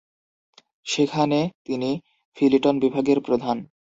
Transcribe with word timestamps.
সেখানে 0.85 1.39
তিনি 1.65 1.89
ফিলিটন 2.37 2.75
বিভাগের 2.79 3.19
প্রধান। 3.21 3.57